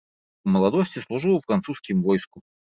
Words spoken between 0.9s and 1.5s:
служыў у